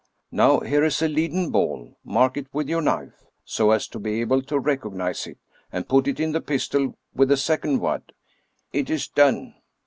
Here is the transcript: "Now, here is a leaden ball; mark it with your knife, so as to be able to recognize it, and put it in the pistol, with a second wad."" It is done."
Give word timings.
"Now, 0.31 0.61
here 0.61 0.83
is 0.83 0.99
a 1.03 1.07
leaden 1.07 1.51
ball; 1.51 1.95
mark 2.03 2.35
it 2.35 2.47
with 2.51 2.67
your 2.67 2.81
knife, 2.81 3.23
so 3.45 3.69
as 3.69 3.87
to 3.89 3.99
be 3.99 4.19
able 4.19 4.41
to 4.41 4.57
recognize 4.57 5.27
it, 5.27 5.37
and 5.71 5.87
put 5.87 6.07
it 6.07 6.19
in 6.19 6.31
the 6.31 6.41
pistol, 6.41 6.95
with 7.13 7.29
a 7.31 7.37
second 7.37 7.81
wad."" 7.81 8.11
It 8.73 8.89
is 8.89 9.07
done." 9.07 9.53